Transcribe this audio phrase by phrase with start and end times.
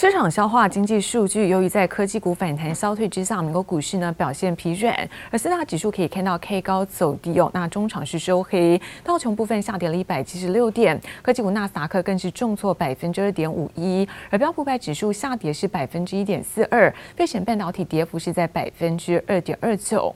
[0.00, 4.96] 市场消化经济数据，由于在科技股反弹消退之下，美国股市呢表现疲软，
[5.28, 7.50] 而四大指数可以看到 K 高走低哦。
[7.52, 20.14] 那中场是收黑，道琼部分下跌了一百七十六点，科技股纳斯达克更是重挫百分之二点五一，而标普百指数下跌是百分之一点四二，费城半导体跌幅是在百分之二点二九。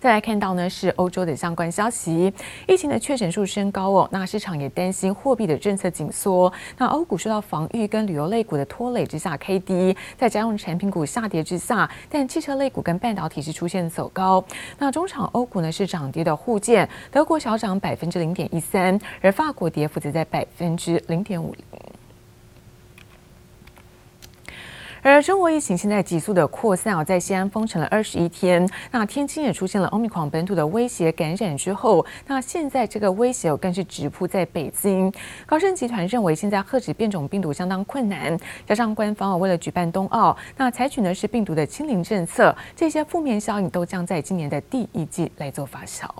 [0.00, 2.32] 再来看到呢，是欧洲的相关消息，
[2.66, 14.44] 疫情的确诊数升高哦，那市场也担心货币的政策紧缩，那欧股受到防御跟旅游类股的拖累之下，K D 再加上产品股下跌之下，但汽车类股跟半导体是出现走高，
[14.78, 21.95] 那中场欧股呢是涨跌的互见，德国小涨百分之零点一三，而法国跌幅则在百分之零点五零。
[25.08, 35.12] 而中国疫情现在急速的扩散啊，在西安封城了二十一天，那天津也出现了欧米狂本土的威胁感染之后，那现在这个威胁更是直扑在北京。
[35.46, 46.10] 高盛集团认为，现在遏止变种病毒相当困难，加上官方啊为了举办冬奥，那采取的是病毒的清零政策，这些负面效应都将在今年的第一季来做发酵。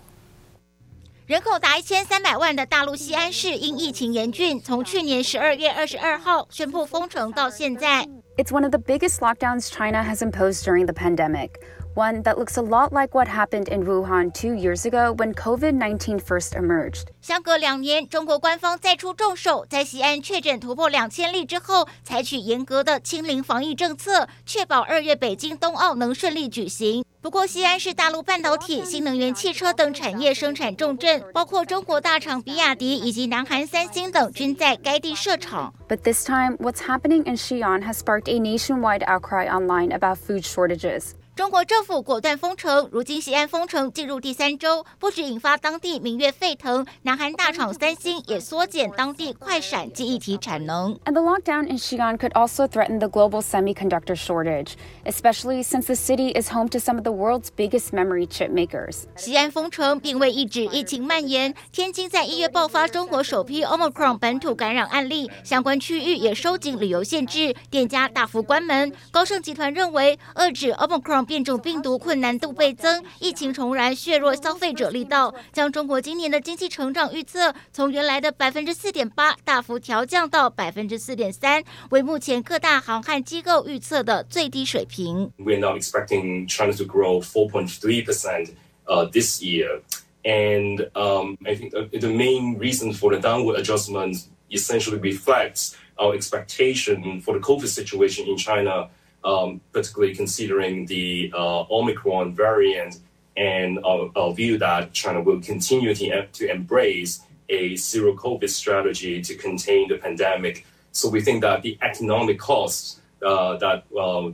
[1.27, 8.07] 人口达一千三百万的大陆西安市，因疫情严峻，从去年十二月二十二号宣布封城到现在。
[8.38, 11.62] It's one of the biggest lockdowns China has imposed during the pandemic,
[11.94, 16.20] one that looks a lot like what happened in Wuhan two years ago when COVID-19
[16.20, 17.10] first emerged.
[17.22, 27.04] 相隔两年，中国官方再出重手，在西安确诊突破两千例之后，采取严格的清零防疫政策，确保二月北京冬奥能顺利举行。
[27.27, 35.75] 不过，西安是大陆半导体、新能源汽车等产业生产重镇，包括中国大厂比亚迪以及南韩三星等均在该地设厂。
[35.89, 41.15] But this time, what's happening in Xi'an has sparked a nationwide outcry online about food shortages.
[41.37, 50.99] 中国政府果断封城，如今西安封城进入第三周，不止引发当地民怨沸腾，南韩大厂三星也缩减当地快闪记忆体产能。
[51.05, 56.33] And the lockdown in Xi'an could also threaten the global semiconductor shortage, especially since the city
[56.33, 59.03] is home to some of the world's biggest memory chip makers.
[59.17, 68.91] 西安封城并未抑制疫情蔓延，天津在一月爆发中国首批 Omicron 本土感染案例，相关区域也收紧旅游限制，店家大幅关门。
[69.11, 85.33] 高盛集团认为，遏制 Omicron 变种病毒困难度倍增，疫情重燃削弱消费者力道，将中国今年的经济成长预测从原来的百分之四点八大幅调降到百分之四点三，为目前各大航汉机构预测的最低水平。
[85.37, 88.51] We are now expecting China to grow 4.3 percent,
[88.87, 89.81] uh, this year,
[90.23, 97.21] and um, I think the main reason for the downward adjustment essentially reflects our expectation
[97.21, 98.89] for the COVID situation in China.
[99.27, 103.01] Um, particularly considering the uh, Omicron variant
[103.37, 107.13] and our, our view that China will continue to, to embrace
[107.49, 110.65] a zero COVID strategy to contain the pandemic.
[110.93, 113.83] So we think that the economic costs 呃，that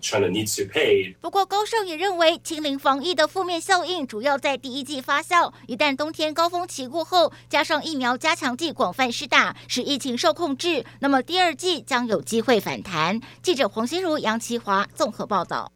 [0.00, 1.14] China needs to pay。
[1.20, 5.52] 不过高盛也认为，清零防疫的负面效应主要在第一季发酵。
[5.66, 13.20] 一旦冬天高峰期过后，加上疫苗加强剂广泛施打，使疫情受控制，那么第二季将有机会反弹。
[13.40, 15.70] 记者黄心如、杨奇华综合报道。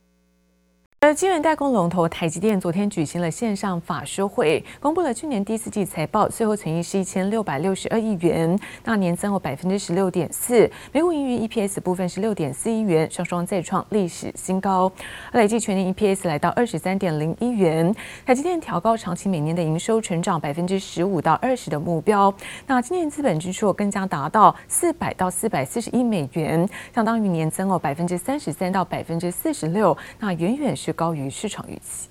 [1.07, 14.91] 而晶圆代工龙头台积电昨天举行了线上法说会，公布了去年第四季财报，最后存益是一千六百六十二亿元，那年增有百分之十六点四，每股盈余 EPS 部分是六点四亿元，双双再创历史新高，
[15.31, 17.95] 累计全年 EPS 来到二十三点零一元。
[18.27, 22.35] 台积电调高长期每年的营收成长百分之十五到二十的目标，
[22.67, 32.09] 那今年资本支出更加达到四百到四百四十亿美元，相当于年增哦百分之三十三到百分之四十六，那远远是高于市场预期。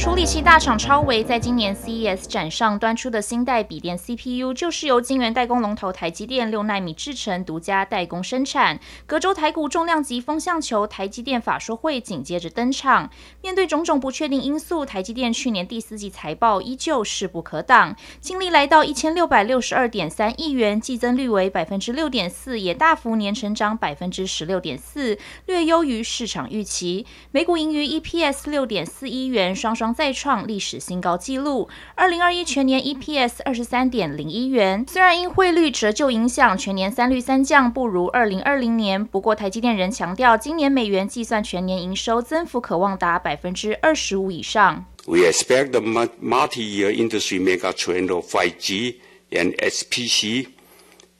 [0.00, 8.80] 处理器大厂超维在今年 CES 展上端出的新代笔电 CPU，就是由晶圆代工龙头台积电六奈米制程独家代工生产。
[9.04, 13.10] 隔周台股重量级风向球，台积电法说会紧接着登场。
[13.42, 27.04] 面对种种不确定因素，台积电去年第四季财报依旧势不可挡，净利来到一千六百六十二点三亿元，季增率为百分之六点四，也大幅年成长百分之十六点四，略优于市场预期。
[27.32, 29.89] 每股盈余 EPS 六点四一元，双双。
[29.94, 34.84] 再创历史新高纪录，二零二一全年 EPS 二十三点零一元。
[34.88, 44.84] 虽然因汇率折旧影响，全年三率三降不如二零二零年，不过台积电仍强调，今年美元计算全年营收增幅可望达百分之二十五以上。
[45.06, 48.96] We expect the multi-year industry mega trend of 5G
[49.30, 50.48] and HPC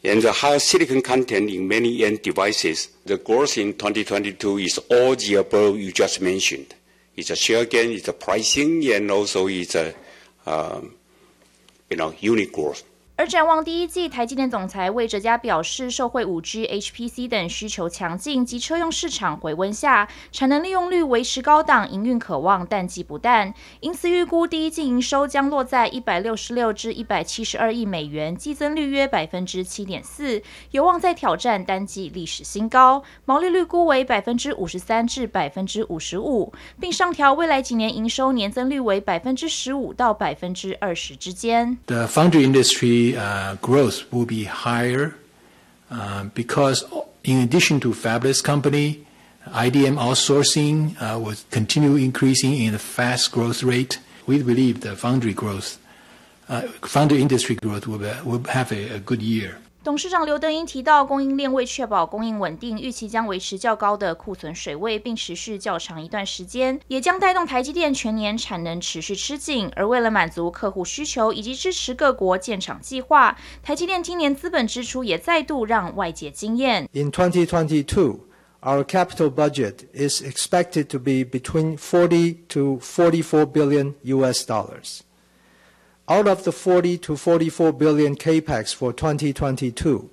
[0.02, 2.87] and the higher silicon content in many end devices.
[3.06, 6.75] The growth in 2022 is all the above you just mentioned.
[7.20, 9.94] It's a share gain, it's a pricing, and also it's a,
[10.46, 10.94] um,
[11.90, 12.82] you know, unit growth.
[13.20, 23.52] 而展望第一季，台积电总裁魏哲家表示，受惠五 G、HPC 等需求强劲及车用市场回温下，产能利用率维持高档，营运可望淡季不淡。
[23.81, 33.02] 因此预估第一季营收将落在一百六十六至一百七十二亿美元，季增率约百分之七点四，有望再挑战单季历史新高。
[33.26, 41.76] 毛利率估为百分之五十三至百分之五十五，并上调未来几年营收年增率为百分之十五到百分之二十之间。
[41.84, 45.17] The foundry industry uh, growth will be higher
[45.91, 46.85] uh, because,
[47.25, 49.07] in addition to fabless company,
[49.47, 53.99] IDM outsourcing uh, will continue increasing in a fast growth rate.
[54.27, 55.79] We believe the foundry growth,
[56.83, 59.59] foundry industry growth will, have a good year.
[59.82, 69.73] 董事长刘德音提到，供应链为确保供应稳定，预期将维持较高的库存水位，并持续较长一段时间，也将带动台积电全年产能持续吃紧。
[69.75, 76.87] 而为了满足客户需求以及支持各国建厂计划，台积电今年资本支出也再度让外界惊艳。
[76.93, 78.19] In 2022,
[78.61, 85.00] our capital budget is expected to be between 40 to 44 billion US dollars.
[86.11, 90.11] Out of the 40 to 44 billion capex for 2022,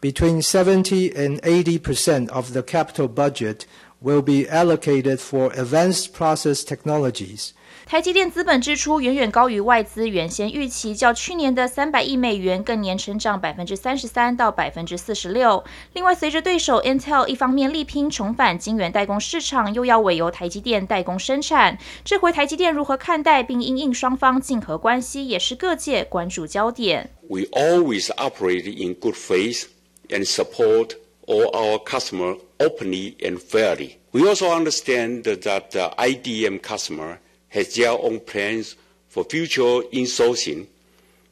[0.00, 3.66] between 70 and 80 percent of the capital budget
[4.02, 7.50] will be allocated for advanced process technologies.
[7.86, 15.62] 台积电资本支出远远高于外资原先预期，较去年的三百亿美元更年成长百分之三十三到百分之四十六。
[15.92, 27.10] 另外，随着对手 Intel 一方面力拼重返晶圆代工市场，又要委由台积电代工生产，这回台积电如何看待并因应双方竞合关系，也是各界关注焦点。
[27.28, 29.66] We always operate in good faith
[30.08, 30.96] and support
[31.26, 33.98] all our customer openly and fairly.
[34.12, 37.18] We also understand that the IDM customer
[37.50, 38.76] has their own plans
[39.08, 40.66] for future insourcing,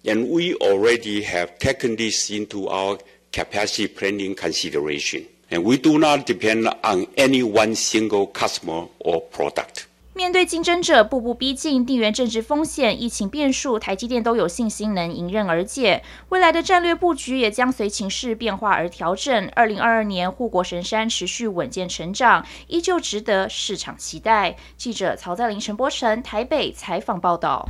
[0.05, 2.99] and we already have taken this into our
[3.33, 5.27] capacity planning consideration.
[5.51, 9.87] And we do not depend on any one single customer or product.
[10.17, 16.05] 面对竞争者步步逼近，地缘政治风险、疫情变数，台积电都有信心能迎刃而解。
[16.29, 19.51] 未来的战略布局也将随情势变化而调整。
[19.57, 24.57] 二零二二年护国神山持续稳健成长，依旧值得市场期待。
[24.77, 27.69] 记者曹在林、陈波成台北采访报道。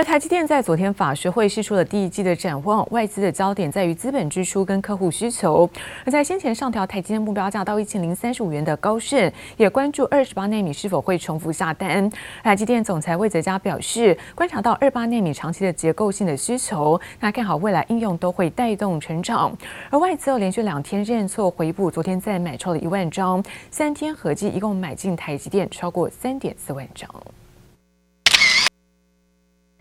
[0.00, 5.68] 而台积电在昨天法学会释出了第一季的展望，外资的焦点在于资本支出跟客户需求。
[6.04, 12.08] 而在先前上调台积电目标价到一千零三十五元的高盛，也关注二十八纳米是否会重复下单。
[12.44, 19.52] 台积电总裁魏哲家表示，观察到二八纳米长期的结构性的需求，那看好未来应用都会带动成长。
[19.90, 23.42] 而外资又连续两天认错回补，昨天再买超了一万张，
[23.72, 27.10] 三天合计一共买进台积电超过三点四万张。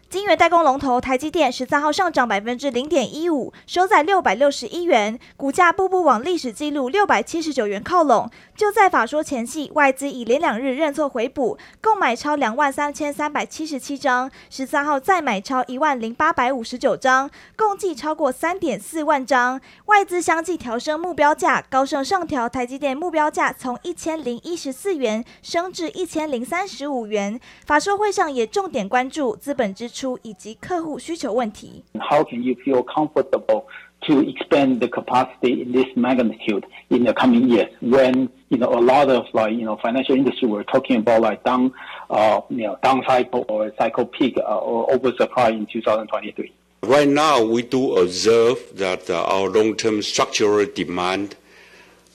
[0.10, 8.32] 晶圆代工龙头台积电十三号上涨百分之零点一五，收在六百六十一元，股价步步往历史纪录六百七十九元靠拢。
[8.56, 19.60] 就在法说前夕，外资已连两日认错回补，共买超两万三千三百七十七张，十三号再买超一万零八百五十九张，共计超过三点四万张。
[19.88, 27.38] 外资相继调升目标价，高盛上调台积电目标价从一千零一十四元升至一千零三十五元。
[27.66, 29.90] 法说会上也重点关注资本支
[30.23, 31.83] 以及客户需求问题。
[31.95, 33.65] How can you feel comfortable
[34.07, 38.81] to expand the capacity in this magnitude in the coming years when you know a
[38.81, 41.73] lot of like you know financial industry we're talking about like down
[42.11, 46.53] uh you know down cycle or cycle peak uh, or oversupply in 2023.
[46.85, 51.37] Right now, we do observe that uh, our long-term structural demand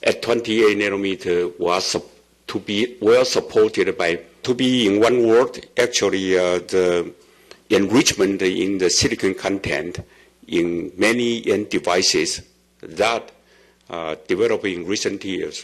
[0.02, 1.96] at 28 nanometer was
[2.48, 7.12] to be well supported by to be in one word actually uh, the
[7.73, 9.95] enrichment in the silicon content
[10.47, 12.41] in many end devices
[12.81, 13.23] that
[14.27, 15.63] developed in recent years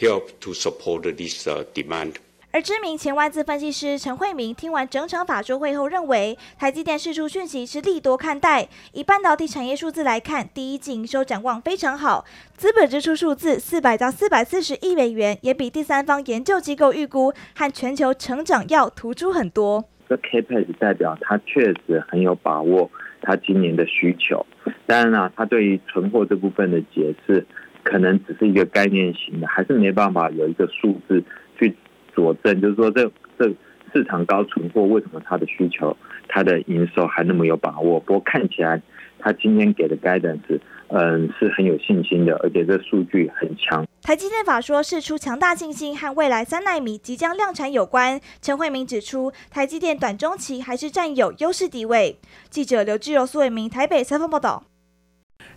[0.00, 2.14] help to support this demand.
[2.52, 8.68] 而知名前外资分析师陈慧明听完整场法说会后认为，台积电释出讯息是利多看待。
[8.92, 12.24] 以半导体产业数字来看，第一季营收展望非常好，
[12.56, 19.84] 资本支出数字四百到四百四十亿美元，也比第三方研究机构预估和全球成长要突出很多。
[20.10, 22.90] 这 CapEx 代表他确实很有把握，
[23.22, 24.44] 他今年的需求。
[24.84, 27.46] 当然啦，他对于存货这部分的解释，
[27.84, 31.22] 可能只是一个概念型的，还是没办法有一个数字
[31.56, 31.72] 去
[32.12, 32.60] 佐证。
[32.60, 33.48] 就是说这，这
[33.94, 38.00] 市场高存货，为什么他的需求、他的营收还那么有把握？
[38.00, 38.82] 不过看起来，
[39.20, 40.58] 他今天给的 guidance
[40.92, 43.86] 嗯，是很有信心的，而且这数据很强。
[44.02, 48.20] 台积电法说释出强大信心，和未来三纳米即将量产有关。
[48.42, 52.18] 陈慧明指出，台积电短中期还是占有优势地位。
[52.48, 54.64] 记者刘志柔、苏伟明台北采访报道。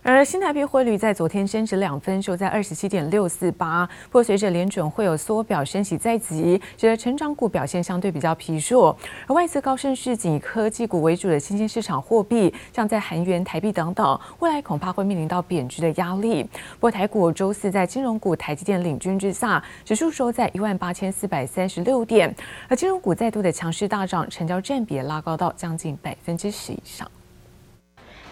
[0.02, 3.86] 而新台币汇率在昨天升值两分，收在二十七点六四八。
[4.10, 8.96] 不过，随着联准会有缩表升息在即，使得成长股表现相对比较疲弱。
[9.26, 16.42] 而外资高盛市井以科技股为主的新兴市场货币，像在韩元、台币等等，未来恐怕会面临到贬值的压力。
[16.42, 22.34] 不过，台股周四在金融股台积电领军之下，指数收在一万八千四百三十六点，
[22.68, 27.10] 而金融股再度的强势大涨，成交占比也拉高到将近百分之十以上。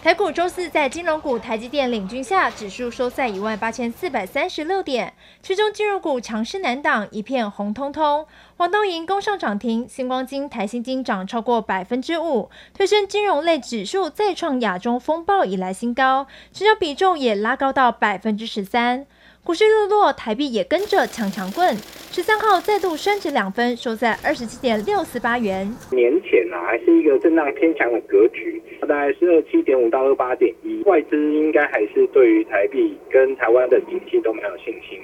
[0.03, 8.25] 台股周四在金融股台积电领军下，指数收在一万八千四百三十六点，其中金融股强势难挡，一片红彤彤。
[8.57, 19.05] 黄东银攻上涨停，星光金、台新金涨超过百分之五，推升金融类指数再创亚中风暴以来新高，成交比重也拉高到百分之十三。
[19.45, 21.77] 股市日落，台币也跟着强强棍，
[22.11, 25.73] 十三号再度升值两分，收在二十七点六四八元。
[25.91, 34.99] 年前啊，还是一个震荡偏强的格局，大概是二七点五到二八点一，外资应该还是对于台币跟台湾的景气都没有信心。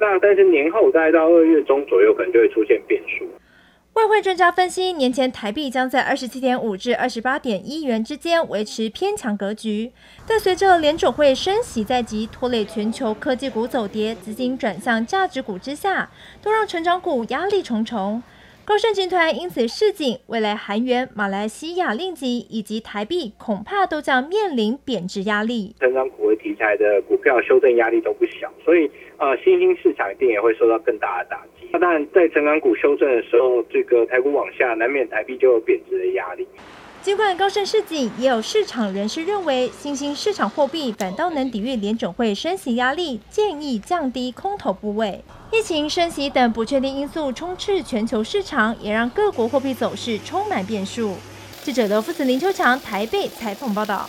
[0.00, 3.26] 那但是年后大概到二月中左右，可能就会出现变数。
[3.94, 9.92] 外汇专家分析，年前台币将在二十七点五至二十八点一元之间维持偏强格局，
[10.26, 16.10] 但随着联储会升息在即，拖累全球科技股走跌，资金转向价值股之下，
[16.42, 18.20] 都让成长股压力重重。
[18.66, 25.74] 高盛集团因此示警，未来韩元、马来西亚令吉以及台币恐怕都将面临贬值压力。
[25.78, 31.68] 成长股为题材的股票修正压力都不小，所以呃，新兴市场一定也会受到更大的打击。
[31.72, 36.48] 那当然，在成长股修正的时候，这个台股往下，难免台币就有贬值的压力。
[37.04, 45.22] 尽管高盛市井，也有市场人士认为，新兴市场货币反倒能抵御联准会升息压力，建议降低空头部位。
[45.52, 51.14] 疫情升息等不确定因素充斥全球市场，也让各国货币走势充满变数。
[51.62, 54.08] 记者刘福子、林秋强台北采访报道。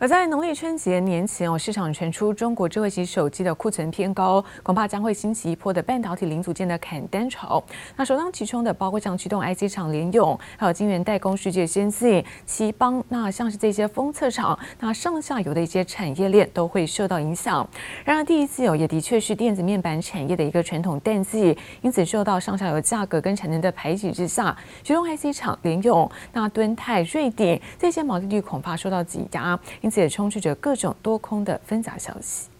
[0.00, 7.60] 而在农历春节年前哦，市场传出中国智慧型手机的库存偏高，恐怕将会兴起一波的半导体零组件的砍单潮。
[7.96, 17.68] 那首当其冲的包括像驱动 IC 厂联咏，还有晶圆代工世界先进、頎邦，那像是这些封测厂，那上下游的一些产业链都会受到影响。
[18.04, 29.58] 然而第一季哦，也的确是电子面板产业的一个传统淡季，因此受到上下游价格跟产能的排挤之下，驱动 IC 厂联咏、那敦泰、瑞鼎这些毛利率恐怕受到挤压。
[29.88, 32.50] 因此也充斥着各种多空的纷杂消息。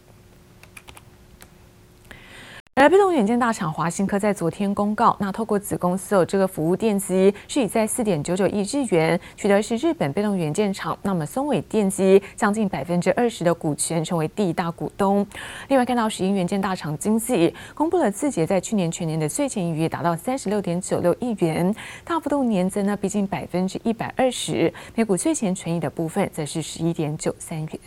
[2.80, 15.26] 而被动元件大厂华新科在昨天公告，那透过子公司有这个服务电机，是以在四点九九亿日元取得是日本被动元件厂，那么松尾电机将近百分之二十的股权，成为第一大股东。
[15.66, 27.80] 另外看到石英元件大厂精济公布了自己在去年全年的税前盈余达到三十六点九六亿元，大幅度年增呢，逼近百分之一百二十，每股税前权益的部分则是十一点九三元。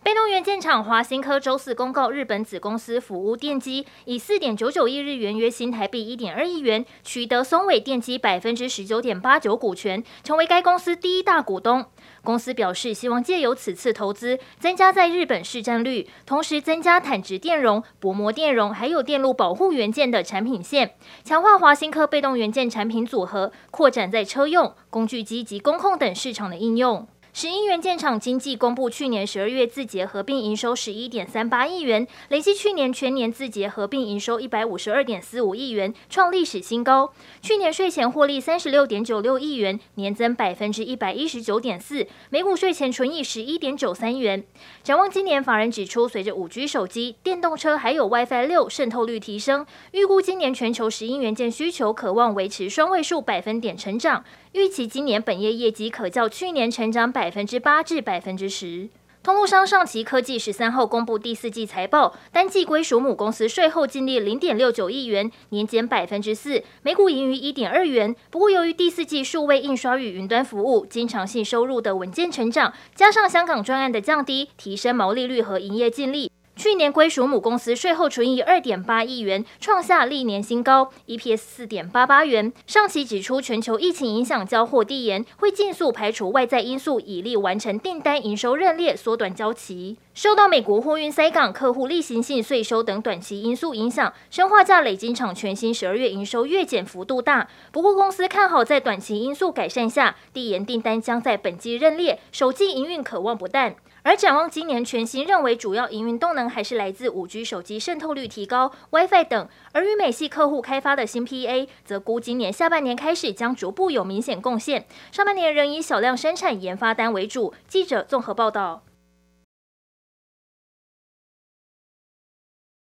[0.00, 11.84] 被动元件厂华新科周四公告，日本子公司福屋电机以四点九九亿日元（约新台币一点二亿元）取得松尾电机百分之十九点八九股权，成为该公司第一大股东。
[12.22, 27.06] 公司表示，希望借由此次投资，增加在日本市占率，同时增加坦质电容、薄膜电容还有电路保护元件的产品线，强化华新科被动元件产品组合，扩展在车用、工具机及工控等市场的应用。
[27.40, 37.12] 石英元件厂经济公布，去年十二月字节合并营收十一点三八亿元，累计去年全年字节合并营收一百五十二点四五亿元，创历史新高。
[37.40, 44.42] 去年税前获利三十六点九六亿元，年增百分之一百一十九点四，每股税前纯益十一点九三元。
[44.82, 54.24] 展望今年，法人指出，随着五 G 手机、电动车还有 WiFi 六渗透率提升，预估今年全球石英元件需求可望维持双位数百分点成长。
[54.52, 58.88] 预期今年本业业绩可较去年成长百分之八至百分之十。
[59.22, 68.14] 通路商上期科技十三号公布第四季财报，单季归属母公司税后净利零点六九亿元，年减百分之四，每股盈余一点二元。
[68.30, 76.30] 不过，由于第四季数位印刷与云端服务经常性收入的稳健成长，加上香港专案的降低，提升毛利率和营业净利。
[76.58, 82.52] 去年归属母公司税后纯益二点八亿元，创下历年新高，EPS 四点八八元。
[82.66, 89.98] 上期指出，全球疫情影响交货递延，会尽速排除外在因素，以力完成订单营收认列，缩短交期。
[90.14, 97.46] 受到美国货运塞港、客户例行性税收等短期因素影响，生化价累金厂全新十二月营收月减幅度大。
[97.70, 103.76] 不过公司看好，在短期因素改善下，递延订单将在本季认列，首季营运可望不淡。
[104.02, 109.48] 而展望今年全新认为主要营运动能还是来自五 G 手机渗透率提高、WiFi 等。
[109.72, 114.86] 而与美系客户开发的新 PA，则估今年下半年开始将逐步有明显贡献。
[115.12, 117.52] 上半年仍以小量生产研发单为主。
[117.66, 118.82] 记者综合报道。